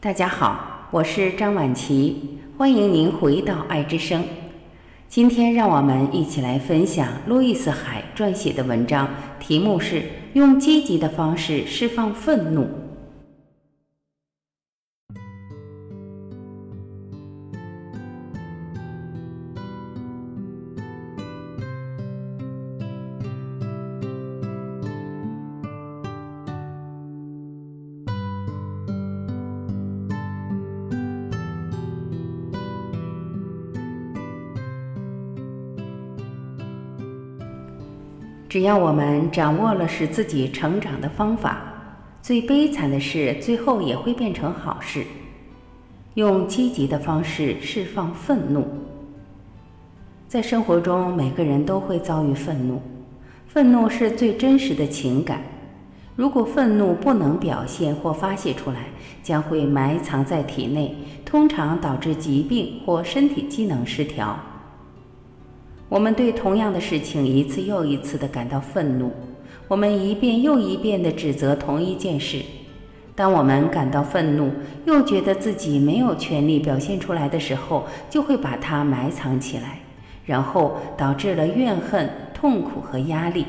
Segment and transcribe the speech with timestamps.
[0.00, 4.22] 大家好，我是张晚琪，欢迎您回到爱之声。
[5.08, 9.08] 今天让我们一起来分享路易斯·海撰写的文章，
[9.40, 10.04] 题目是
[10.34, 12.68] “用积极的方式释放愤怒”。
[38.48, 41.60] 只要我们掌握了使自己成长的方法，
[42.22, 45.04] 最悲惨的事最后也会变成好事。
[46.14, 48.66] 用积极的方式释放愤怒。
[50.26, 52.80] 在生活中，每个人都会遭遇愤怒，
[53.46, 55.42] 愤怒是最真实的情感。
[56.16, 58.86] 如果愤怒不能表现或发泄出来，
[59.22, 64.36] 将会埋藏在体内，通常导致疾病或身体机能失调。
[65.88, 69.10] 我们对同样的事情一次又一次地感到愤怒，
[69.66, 72.42] 我们一遍又一遍地指责同一件事。
[73.14, 74.50] 当我们感到愤怒，
[74.84, 79.80] 又觉得自己没有权利表现出来的时候，就会把它埋藏起来，
[80.26, 83.46] 然后导致了怨恨、痛苦和压力。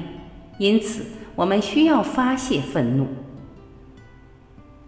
[0.58, 1.04] 因此，
[1.36, 3.06] 我们需要发泄愤怒。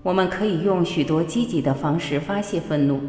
[0.03, 2.99] 我们可以用许多积极的方式发泄愤怒。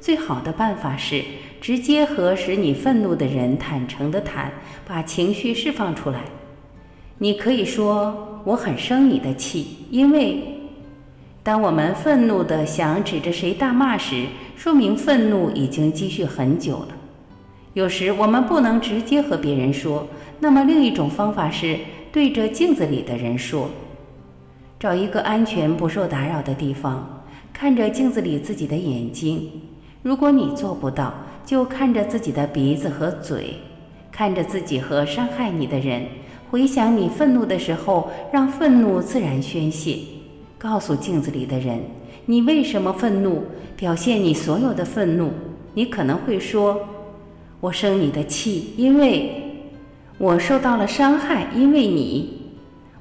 [0.00, 1.22] 最好的办法是
[1.60, 4.52] 直接和使你愤怒的人坦诚地谈，
[4.86, 6.20] 把情绪释放出来。
[7.18, 10.42] 你可以说：“我很生你的气，因为……”
[11.44, 16.88] 当我们愤怒地想指着谁大骂时，说明愤怒已经积蓄很久了。
[17.74, 20.06] 有时我们不能直接和别人说，
[20.40, 21.78] 那么另一种方法是
[22.12, 23.70] 对着镜子里的人说。
[24.82, 29.48] 找一个安全、不受打扰的地方，看着镜子里自己的眼睛。
[30.02, 31.14] 如果你做不到，
[31.46, 33.54] 就看着自己的鼻子和嘴，
[34.10, 36.02] 看着自己和伤害你的人。
[36.50, 39.98] 回想你愤怒的时候，让愤怒自然宣泄。
[40.58, 41.78] 告诉镜子里的人，
[42.26, 43.44] 你为什么愤怒，
[43.76, 45.30] 表现你所有的愤怒。
[45.74, 46.76] 你可能会说
[47.62, 49.30] ：“我生你的气，因为
[50.18, 52.41] 我受到了伤害，因为你。”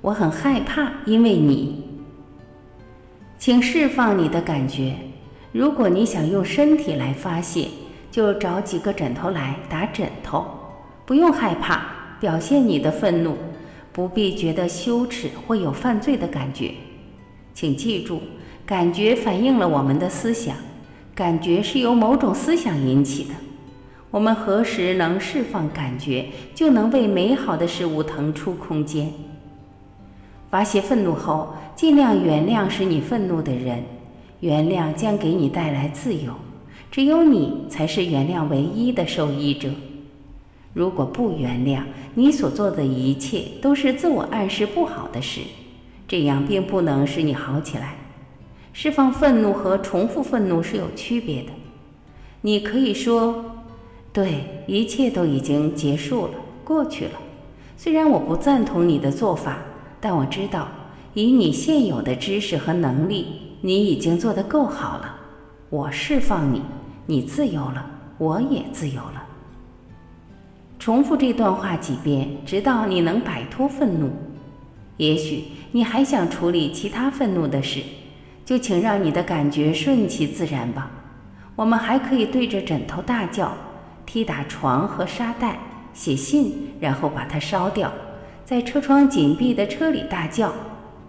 [0.01, 1.83] 我很害怕，因为你，
[3.37, 4.95] 请释放你的感觉。
[5.51, 7.67] 如果你想用身体来发泄，
[8.09, 10.43] 就找几个枕头来打枕头。
[11.05, 11.83] 不用害怕，
[12.19, 13.35] 表现你的愤怒，
[13.91, 16.71] 不必觉得羞耻或有犯罪的感觉。
[17.53, 18.21] 请记住，
[18.65, 20.55] 感觉反映了我们的思想，
[21.13, 23.35] 感觉是由某种思想引起的。
[24.09, 26.25] 我们何时能释放感觉，
[26.55, 29.13] 就能为美好的事物腾出空间。
[30.51, 33.83] 发泄愤怒后，尽量原谅使你愤怒的人，
[34.41, 36.33] 原谅将给你带来自由。
[36.91, 39.69] 只有你才是原谅唯一的受益者。
[40.73, 41.83] 如果不原谅，
[42.15, 45.39] 你所做的一切都是自我暗示不好的事，
[46.05, 47.95] 这样并不能使你好起来。
[48.73, 51.49] 释放愤怒和重复愤怒是有区别的。
[52.41, 53.63] 你可以说
[54.11, 56.33] ：“对，一切都已经结束了，
[56.65, 57.11] 过去了。
[57.77, 59.59] 虽然我不赞同你的做法。”
[60.01, 60.67] 但我知道，
[61.13, 63.27] 以你现有的知识和能力，
[63.61, 65.15] 你已经做得够好了。
[65.69, 66.61] 我释放你，
[67.05, 67.85] 你自由了，
[68.17, 69.23] 我也自由了。
[70.79, 74.09] 重复这段话几遍，直到你能摆脱愤怒。
[74.97, 77.81] 也许你还想处理其他愤怒的事，
[78.43, 80.89] 就请让你的感觉顺其自然吧。
[81.55, 83.53] 我们还可以对着枕头大叫，
[84.05, 85.59] 踢打床和沙袋，
[85.93, 87.91] 写信，然后把它烧掉。
[88.51, 90.51] 在车窗紧闭的车里大叫，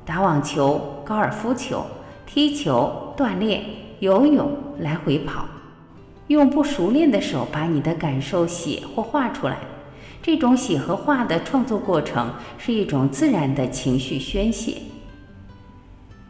[0.04, 1.84] 打网球、高尔夫球、
[2.25, 3.64] 踢球、锻炼、
[3.98, 4.48] 游泳、
[4.78, 5.44] 来回跑，
[6.28, 9.58] 用不熟练的手把你的感受写或画出来。
[10.22, 14.76] 这种写和画的创作过程是一种自然的情绪宣泄。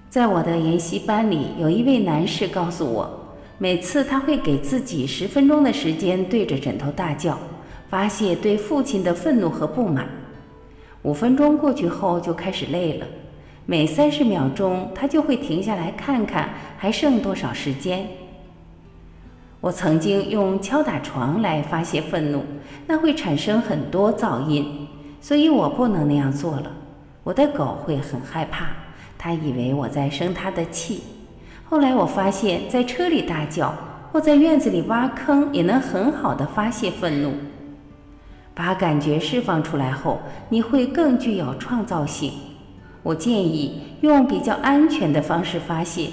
[0.09, 7.39] 在我的研习班里，有一位男士告诉我，每次他会给自己十分钟的时间对着枕头大叫，
[7.91, 10.09] 发泄对父亲的愤怒和不满。
[11.03, 13.07] 五分钟过去后就开始累了，
[13.67, 18.07] 每三十秒钟他就会停下来看看还剩多少时间。
[19.61, 22.43] 我曾经用敲打床来发泄愤怒，
[22.87, 24.89] 那会产生很多噪音，
[25.21, 26.71] 所以我不能那样做了。
[27.25, 28.67] 我的狗会很害怕，
[29.17, 31.03] 它以为我在生它的气。
[31.65, 33.73] 后来我发现，在车里大叫
[34.13, 37.33] 或在院子里挖坑也能很好的发泄愤怒。
[38.55, 42.33] 把感觉释放出来后，你会更具有创造性。
[43.03, 46.09] 我建议用比较安全的方式发泄，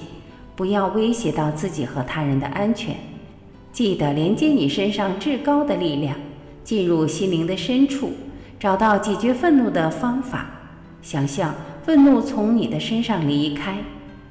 [0.56, 2.96] 不要威胁到自己和他人的安全。
[3.72, 6.16] 记得连接你身上至高的力量，
[6.64, 8.12] 进入心灵的深处，
[8.60, 10.48] 找到解决愤怒的方法。
[11.02, 11.54] 想象
[11.84, 13.78] 愤怒从你的身上离开，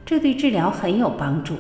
[0.05, 1.55] 这对治疗很有帮助。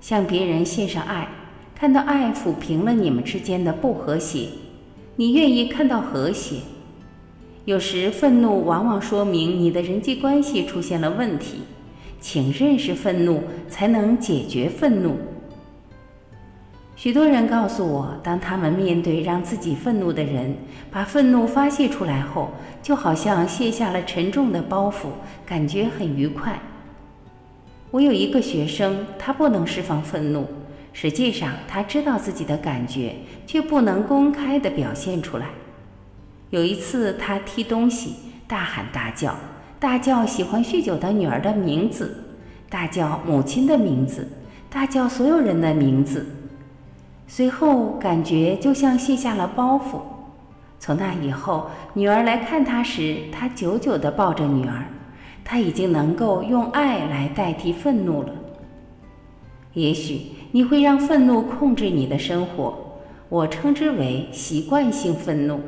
[0.00, 1.28] 向别人献上爱，
[1.74, 4.48] 看到爱抚平了你们之间的不和谐，
[5.20, 6.58] 你愿意看到和谐。
[7.64, 11.62] 有时愤怒往往说明你的人际关系出现了问题，
[12.20, 15.16] 请认识愤怒，才能解决愤怒。
[16.94, 20.54] 许多人告诉我，当他们面对让自己愤怒的人，
[20.88, 25.08] 把愤怒发泄出来后，就好像卸下了沉重的包袱，
[25.44, 26.56] 感觉很愉快。
[27.90, 30.46] 我有一个学生，他不能释放愤怒，
[31.00, 33.14] 实际上他知道自己的感觉，
[33.46, 35.46] 却不能公开的表现出来。
[36.50, 38.16] 有一次，他踢东西，
[38.48, 39.36] 大喊大叫，
[39.78, 42.24] 大叫喜欢酗酒的女儿的名字，
[42.68, 44.28] 大叫母亲的名字，
[44.68, 46.26] 大叫所有人的名字。
[47.28, 50.00] 随后，感觉就像卸下了包袱。
[50.80, 54.84] 从那以后，女儿来看他时，他久久地抱着女儿。
[55.44, 58.30] 他已经能够用爱来代替愤怒了。
[59.74, 62.78] 也许你会让愤怒控制你的生活，
[63.28, 65.60] 我称之为习惯性愤怒。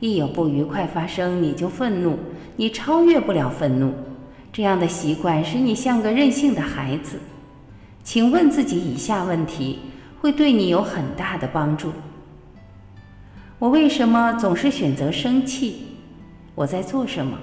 [0.00, 2.18] 一有不愉快发生，你就愤怒，
[2.56, 3.92] 你超越不了愤怒。
[4.52, 7.18] 这样的习惯使你像个任性的孩子。
[8.02, 9.78] 请问自己以下问题。
[10.20, 11.92] 会对你有很大的帮助。
[13.58, 15.82] 我为什么总是选择生气？
[16.54, 17.36] 我在做什么？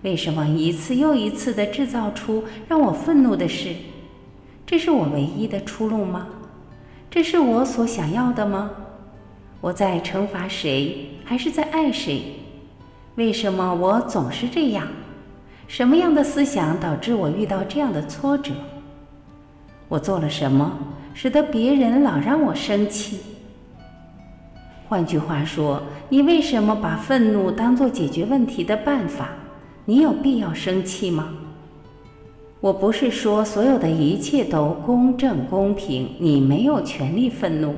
[0.00, 3.74] 为什么一次又一次地制造出让我愤怒的事？
[4.66, 6.26] 这是我唯一的出路吗？
[7.10, 8.70] 这是我所想要的吗？
[9.60, 12.22] 我在惩罚谁，还是在爱谁？
[13.16, 14.86] 为什么我总是这样？
[15.68, 18.52] 什么样的思想导致我遇到这样的挫折？
[19.88, 20.72] 我做了什么？
[21.14, 23.20] 使得别人老让我生气。
[24.88, 29.28] 换句话说，你为什么把愤怒当做解决问题的办法？
[29.84, 31.28] 你有必要生气吗？
[32.64, 37.74] 我不是说所有的一切都公正公平，你没有权利愤怒，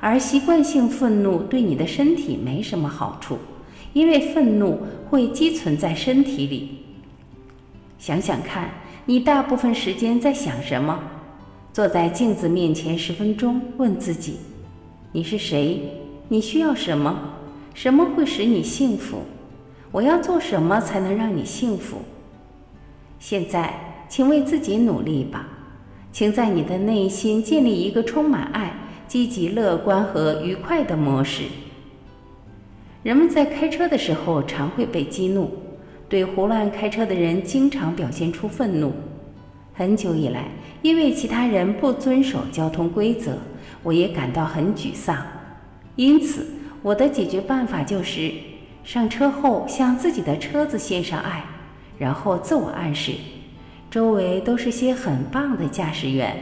[0.00, 3.38] 而习惯性愤怒对你的身体没什么好处，
[3.92, 6.80] 因为愤怒会积存在身体里。
[7.96, 8.68] 想想看，
[9.06, 10.98] 你大部分时间在想什么？
[11.72, 14.38] 坐在镜子面前十分钟，问自己：
[15.12, 15.80] 你是谁？
[16.26, 17.16] 你需要什么？
[17.72, 19.18] 什么会使你幸福？
[19.92, 21.98] 我要做什么才能让你幸福？
[23.20, 23.72] 现在，
[24.14, 25.44] 请为自己努力吧，
[26.12, 28.72] 请在你的内心建立一个充满爱、
[29.08, 31.42] 积极、乐观和愉快的模式。
[33.02, 35.50] 人们在开车的时候常会被激怒，
[36.08, 38.92] 对胡乱开车的人经常表现出愤怒。
[39.72, 40.44] 很久以来，
[40.80, 43.36] 因为其他人不遵守交通规则，
[43.82, 45.26] 我也感到很沮丧。
[45.96, 46.46] 因此，
[46.82, 48.30] 我的解决办法就是
[48.84, 51.44] 上车后向自己的车子献上爱，
[51.98, 53.10] 然后自我暗示：
[53.94, 56.34] 周围都是些很棒的驾驶员，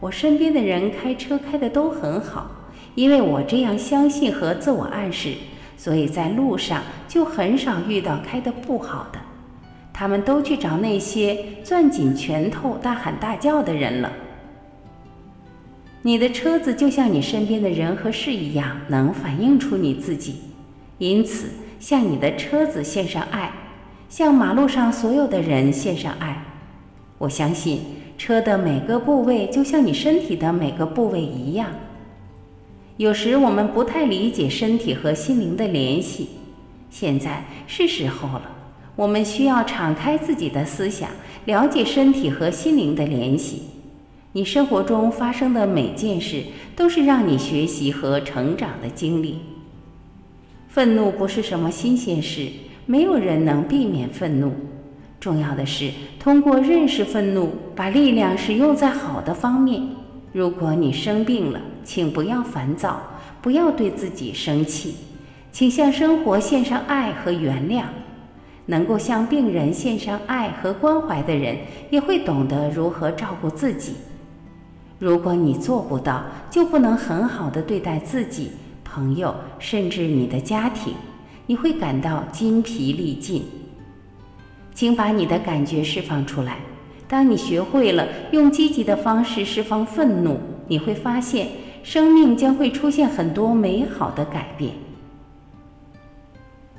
[0.00, 2.50] 我身边的人开车开的都很好。
[2.94, 5.32] 因为我这样相信和自我暗示，
[5.78, 9.18] 所以在路上就很少遇到开的不好的。
[9.94, 14.12] 他们都去找那些攥紧拳头、大喊大叫的人了。
[16.02, 20.42] 你的车子就像你身边的人和事一样，能反映出你自己。
[20.98, 23.50] 因此，向你的车子献上爱，
[24.10, 26.44] 向马路上所有的人献上爱。
[27.20, 27.80] 我相信，
[28.16, 31.68] 车的每个部位就像你身体的每个部位一样。
[32.96, 36.28] 有时我们不太理解身体和心灵的联系，
[36.88, 38.56] 现在是时候了。
[38.96, 41.10] 我们需要敞开自己的思想，
[41.44, 43.64] 了解身体和心灵的联系。
[44.32, 46.42] 你生活中发生的每件事，
[46.74, 49.40] 都是让你学习和成长的经历。
[50.68, 52.48] 愤怒不是什么新鲜事，
[52.86, 54.52] 没有人能避免愤怒。
[55.20, 59.82] 重要的是通过认识愤怒，把力量使用在好的方面。
[60.32, 63.00] 如果你生病了，请不要烦躁，
[63.42, 64.94] 不要对自己生气，
[65.52, 67.84] 请向生活献上爱和原谅。
[68.66, 71.56] 能够向病人献上爱和关怀的人，
[71.90, 73.94] 也会懂得如何照顾自己。
[74.98, 78.52] 如果你做不到，就不能很好的对待自己、
[78.84, 80.94] 朋友，甚至你的家庭，
[81.46, 83.42] 你会感到筋疲力尽。
[84.80, 86.56] 请把你的感觉释放出来。
[87.06, 91.48] 当你学会了用积极的方式释放愤怒，你会发现
[91.82, 94.72] 生命将会出现很多美好的改变。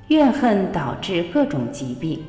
[0.07, 2.19] 怨恨导致各种疾病。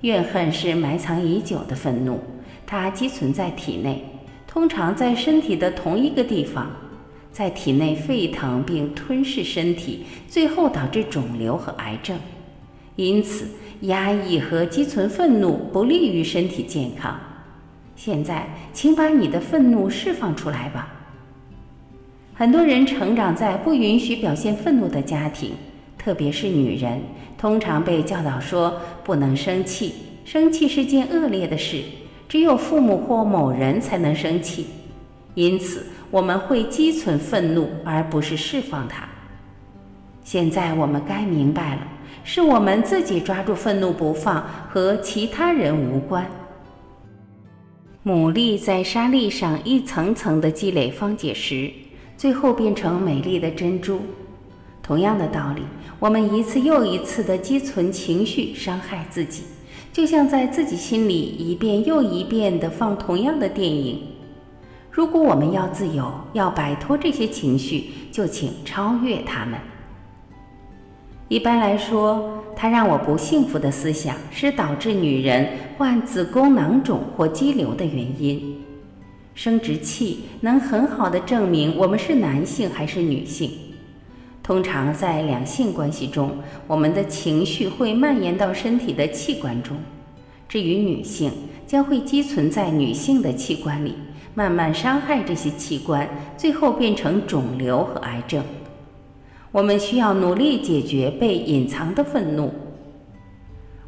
[0.00, 2.18] 怨恨是埋藏已久的愤怒，
[2.66, 4.04] 它积存在体内，
[4.48, 6.68] 通常在身体的同一个地方，
[7.30, 12.18] 在体内沸腾并吞噬身体，最后导致肿瘤和癌症。
[12.96, 13.46] 因此，
[13.82, 17.18] 压抑和积存愤怒不利于身体健康。
[17.96, 20.88] 现在，请把你的愤怒释放出来吧。
[22.34, 25.52] 很多人成长在不允许表现愤怒的家庭，
[25.96, 27.00] 特别是女人，
[27.38, 29.94] 通常被教导说不能生气，
[30.24, 31.82] 生气是件恶劣的事，
[32.28, 34.66] 只有父母或某人才能生气。
[35.34, 39.08] 因此，我们会积存愤怒，而不是释放它。
[40.24, 41.86] 现在我们该明白了，
[42.24, 46.26] 是我们自己抓住愤怒不放，和其他人无关。
[48.04, 51.70] 牡蛎在沙粒上一层层的积累方解石，
[52.16, 54.00] 最后变成美丽的珍珠。
[54.82, 55.62] 同样的道理，
[56.00, 59.44] 我们一次又一次的积存情绪，伤害自己，
[59.92, 64.02] 就像在自己心里一遍又一遍的放同样的电影。
[64.90, 69.58] 如果我们要自由，要摆脱这些情绪，就请超越它们。
[71.32, 75.48] 一般来说，它让我不幸福的思想是导致女人
[75.78, 78.58] 患子宫囊肿或肌瘤的原因。
[79.34, 83.50] 生殖器能很好的证明我们是男性还是女性。
[84.42, 86.32] 通常在两性关系中，
[86.66, 89.74] 我们的情绪会蔓延到身体的器官中。
[90.46, 91.32] 至于女性，
[91.66, 93.94] 将会积存在女性的器官里，
[94.34, 98.44] 慢慢伤害这些器官，最后变成肿瘤和癌症。
[99.52, 102.50] 我们需要努力解决被隐藏的愤怒。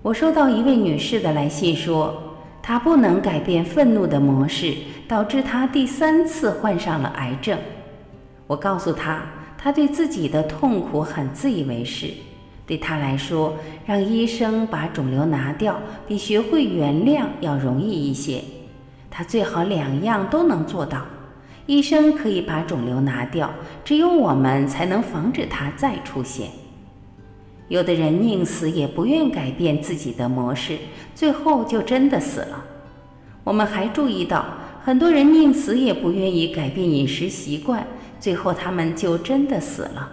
[0.02, 2.14] 我收到一位女士的来信说，
[2.62, 4.74] 她不能改变愤怒的模式，
[5.08, 7.58] 导致她第三次患上了癌症。
[8.46, 9.22] 我告诉她，
[9.56, 12.08] 她对自己的痛苦很自以为是。
[12.66, 13.54] 对她来说，
[13.86, 18.42] 让医生把肿瘤拿掉，比学会原谅要容易一些。
[19.10, 21.00] 她最好两样都能做到。
[21.66, 23.50] 医生可以把肿瘤拿掉，
[23.84, 26.48] 只有我们才能防止它再出现。
[27.68, 30.76] 有的人宁死也不愿改变自己的模式，
[31.14, 32.62] 最后就真的死了。
[33.42, 34.44] 我们还注意到，
[34.84, 37.86] 很多人宁死也不愿意改变饮食习惯，
[38.20, 40.10] 最后他们就真的死了。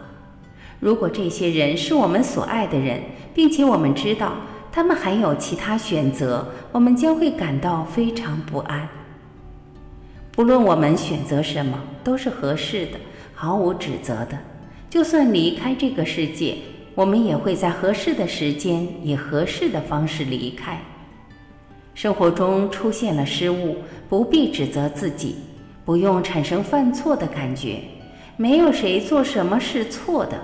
[0.79, 3.01] 如果这些人是我们所爱的人，
[3.33, 4.33] 并且我们知道
[4.71, 8.87] 他们还有其他选择，我们将会感到非常不安。
[10.33, 12.93] 不论我们选择什么，都是合适的，
[13.33, 14.37] 毫无指责的。
[14.89, 16.55] 就算离开这个世界，
[16.95, 20.79] 我们也会在合适的时间以合适的方式离开。
[21.93, 25.35] 生活中出现了失误，不必指责自己，
[25.83, 27.79] 不用产生犯错的感觉。
[28.37, 30.41] 没有谁做什么是错的，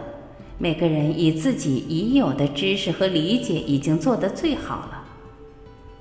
[0.57, 5.03] 每个人以自己已有的知识和理解已经做得最好了。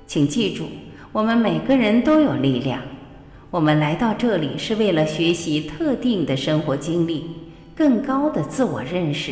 [0.05, 0.65] 请记住，
[1.13, 2.81] 我们每个人都有力量。
[3.49, 7.27] 我们来到这里是为了学习特定的生活经历，
[7.73, 9.31] 更高的自我认识。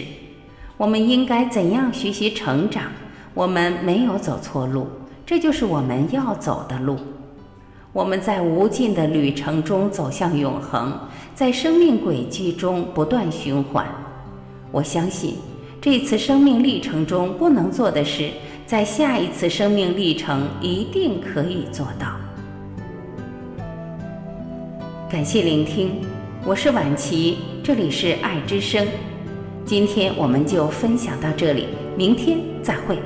[0.78, 2.84] 我们应该怎样学习成长？
[3.34, 4.88] 我们没有走错路，
[5.26, 6.96] 这就是我们要走的路。
[7.92, 10.98] 我们在无尽的旅程中走向永恒，
[11.34, 13.86] 在生命轨迹中不断循环。
[14.72, 15.36] 我相信，
[15.82, 18.30] 这次生命历程中不能做的事，
[18.66, 22.25] 在下一次生命历程一定可以做到。
[25.08, 26.02] 感谢聆听，
[26.44, 28.88] 我是婉琪，这里是爱之声。
[29.64, 32.98] 今天我们就分享到这里，明天再会。